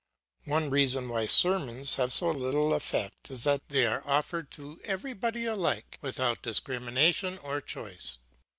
One 0.45 0.71
reason 0.71 1.09
why 1.09 1.27
sermons 1.27 1.93
have 1.97 2.11
so 2.11 2.31
little 2.31 2.73
effect 2.73 3.29
is 3.29 3.43
that 3.43 3.69
they 3.69 3.85
are 3.85 4.01
offered 4.03 4.49
to 4.53 4.79
everybody 4.83 5.45
alike, 5.45 5.99
without 6.01 6.41
discrimination 6.41 7.37
or 7.43 7.61
choice. 7.61 8.17